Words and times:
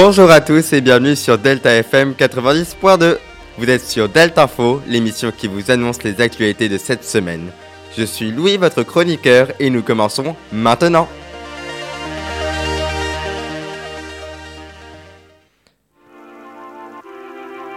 Bonjour 0.00 0.30
à 0.30 0.40
tous 0.40 0.72
et 0.74 0.80
bienvenue 0.80 1.16
sur 1.16 1.38
Delta 1.38 1.74
FM 1.74 2.12
90.2. 2.12 3.18
Vous 3.58 3.68
êtes 3.68 3.84
sur 3.84 4.08
Delta 4.08 4.44
Info, 4.44 4.80
l'émission 4.86 5.32
qui 5.36 5.48
vous 5.48 5.72
annonce 5.72 6.04
les 6.04 6.20
actualités 6.20 6.68
de 6.68 6.78
cette 6.78 7.02
semaine. 7.02 7.50
Je 7.96 8.04
suis 8.04 8.30
Louis, 8.30 8.58
votre 8.58 8.84
chroniqueur, 8.84 9.48
et 9.58 9.70
nous 9.70 9.82
commençons 9.82 10.36
maintenant. 10.52 11.08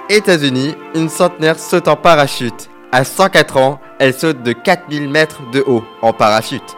États-Unis, 0.08 0.76
une 0.94 1.10
centenaire 1.10 1.58
saute 1.58 1.88
en 1.88 1.96
parachute. 1.96 2.70
À 2.92 3.04
104 3.04 3.58
ans, 3.58 3.82
elle 3.98 4.14
saute 4.14 4.44
de 4.44 4.54
4000 4.54 5.10
mètres 5.10 5.42
de 5.52 5.64
haut 5.66 5.84
en 6.04 6.14
parachute. 6.14 6.78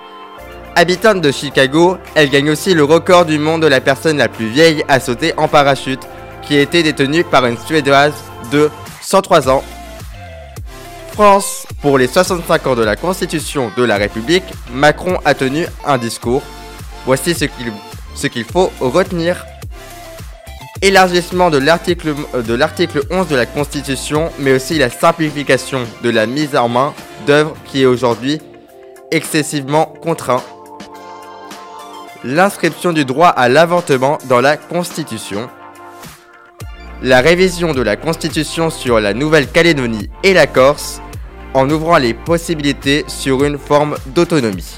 Habitante 0.76 1.22
de 1.22 1.32
Chicago, 1.32 1.98
elle 2.16 2.32
gagne 2.32 2.50
aussi 2.50 2.74
le 2.74 2.84
record 2.84 3.26
du 3.26 3.38
monde 3.38 3.62
de 3.62 3.68
la 3.68 3.80
personne 3.80 4.18
la 4.18 4.28
plus 4.28 4.48
vieille 4.48 4.84
à 4.88 5.00
sauter 5.00 5.34
en 5.38 5.48
parachute, 5.48 6.02
qui 6.42 6.58
a 6.58 6.62
été 6.62 6.82
détenue 6.82 7.24
par 7.24 7.46
une 7.46 7.58
Suédoise 7.60 8.16
de 8.52 8.72
103 9.02 9.50
ans. 9.50 9.64
France, 11.12 11.68
pour 11.80 12.00
les 12.00 12.08
65 12.08 12.66
ans 12.68 12.76
de 12.76 12.84
la 12.84 12.96
Constitution 12.96 13.72
de 13.78 13.84
la 13.84 13.98
République, 13.98 14.44
Macron 14.74 15.20
a 15.26 15.36
tenu 15.36 15.68
un 15.86 16.00
discours. 16.00 16.42
Voici 17.06 17.36
ce 17.36 18.28
qu'il 18.28 18.44
faut 18.44 18.72
retenir. 18.80 19.46
Élargissement 20.82 21.52
de 21.52 21.60
l'article 21.60 22.16
de 22.34 22.54
l'article 22.56 23.02
11 23.12 23.28
de 23.28 23.36
la 23.36 23.46
Constitution, 23.46 24.32
mais 24.40 24.54
aussi 24.54 24.80
la 24.80 24.90
simplification 24.90 25.84
de 26.04 26.10
la 26.10 26.26
mise 26.26 26.56
en 26.56 26.68
main 26.68 26.96
d'œuvres 27.28 27.56
qui 27.66 27.84
est 27.84 27.86
aujourd'hui 27.86 28.42
excessivement 29.12 29.86
contraint 29.86 30.42
l'inscription 32.24 32.94
du 32.94 33.04
droit 33.06 33.28
à 33.28 33.50
l'avortement 33.50 34.18
dans 34.30 34.40
la 34.40 34.56
Constitution, 34.56 35.50
la 37.02 37.20
révision 37.20 37.74
de 37.74 37.82
la 37.82 37.98
Constitution 37.98 38.70
sur 38.70 39.00
la 39.00 39.14
Nouvelle-Calédonie 39.14 40.10
et 40.24 40.34
la 40.34 40.48
Corse 40.48 41.02
en 41.54 41.70
ouvrant 41.70 41.98
les 41.98 42.14
possibilités 42.14 43.04
sur 43.08 43.44
une 43.44 43.58
forme 43.58 43.98
d'autonomie, 44.08 44.78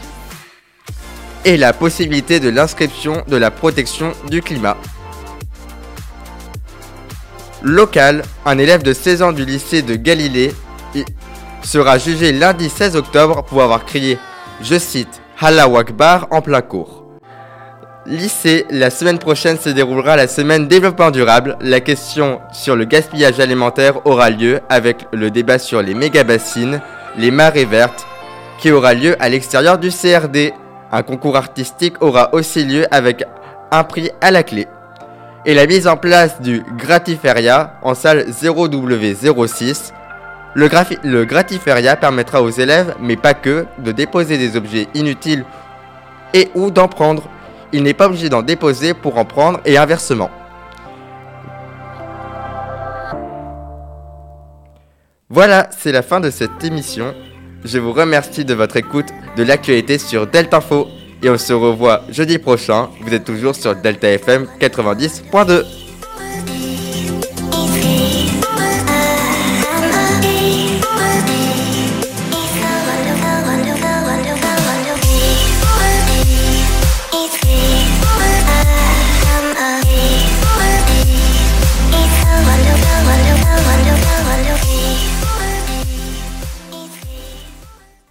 et 1.46 1.56
la 1.58 1.72
possibilité 1.72 2.40
de 2.40 2.50
l'inscription 2.50 3.24
de 3.28 3.38
la 3.38 3.52
protection 3.52 4.12
du 4.30 4.42
climat. 4.42 4.78
Local, 7.62 8.24
un 8.46 8.58
élève 8.58 8.84
de 8.84 8.94
16 8.94 9.22
ans 9.22 9.32
du 9.32 9.46
lycée 9.46 9.82
de 9.84 9.96
Galilée 9.96 10.52
sera 11.64 11.98
jugé 11.98 12.32
lundi 12.32 12.70
16 12.70 12.96
octobre 12.96 13.44
pour 13.44 13.62
avoir 13.62 13.86
crié, 13.86 14.18
je 14.62 14.78
cite, 14.78 15.22
Allah 15.40 15.66
Akbar 15.78 16.28
en 16.32 16.42
plein 16.42 16.62
cours. 16.62 17.05
Lycée, 18.08 18.68
la 18.70 18.92
semaine 18.92 19.18
prochaine 19.18 19.58
se 19.58 19.70
déroulera 19.70 20.16
la 20.16 20.28
semaine 20.28 20.68
développement 20.68 21.10
durable. 21.10 21.58
La 21.60 21.80
question 21.80 22.40
sur 22.52 22.76
le 22.76 22.86
gaspillage 22.86 23.40
alimentaire 23.40 24.06
aura 24.06 24.30
lieu 24.30 24.60
avec 24.70 25.08
le 25.12 25.32
débat 25.32 25.58
sur 25.58 25.82
les 25.82 25.96
méga-bassines, 25.96 26.82
les 27.18 27.32
marées 27.32 27.66
vertes, 27.66 28.06
qui 28.60 28.72
aura 28.72 28.94
lieu 28.94 29.16
à 29.20 29.28
l'extérieur 29.28 29.80
du 29.80 29.90
CRD. 29.90 30.54
Un 30.92 31.02
concours 31.02 31.36
artistique 31.36 32.00
aura 32.00 32.32
aussi 32.36 32.64
lieu 32.64 32.86
avec 32.92 33.24
un 33.72 33.84
prix 33.84 34.12
à 34.22 34.30
la 34.30 34.44
clé. 34.44 34.68
Et 35.48 35.56
la 35.56 35.66
mise 35.66 35.88
en 35.88 35.98
place 35.98 36.40
du 36.42 36.62
Gratiferia 36.78 37.80
en 37.82 37.96
salle 37.96 38.26
0W06. 38.30 39.94
Le, 40.54 40.70
le 41.04 41.26
Gratiferia 41.26 41.96
permettra 41.96 42.44
aux 42.44 42.52
élèves, 42.52 42.94
mais 43.00 43.16
pas 43.16 43.34
que, 43.34 43.66
de 43.80 43.92
déposer 43.92 44.38
des 44.38 44.56
objets 44.58 44.90
inutiles 44.94 45.44
et 46.36 46.52
ou 46.54 46.70
d'en 46.70 46.88
prendre 46.88 47.24
il 47.74 47.84
n'est 47.84 47.94
pas 47.94 48.08
obligé 48.08 48.30
d'en 48.30 48.42
déposer 48.42 48.94
pour 48.94 49.18
en 49.18 49.26
prendre 49.26 49.60
et 49.66 49.78
inversement. 49.78 50.30
Voilà, 55.30 55.70
c'est 55.78 55.92
la 55.92 56.02
fin 56.02 56.20
de 56.20 56.30
cette 56.30 56.64
émission. 56.64 57.14
Je 57.64 57.80
vous 57.80 57.94
remercie 57.94 58.46
de 58.46 58.54
votre 58.54 58.78
écoute 58.78 59.08
de 59.36 59.44
l'actualité 59.44 59.98
sur 59.98 60.28
Delta 60.28 60.58
Info 60.58 60.88
et 61.24 61.30
on 61.30 61.38
se 61.38 61.54
revoit 61.54 62.02
jeudi 62.10 62.38
prochain. 62.38 62.90
Vous 63.02 63.14
êtes 63.14 63.26
toujours 63.26 63.56
sur 63.56 63.76
Delta 63.76 64.08
FM 64.08 64.48
90.2. 64.60 65.85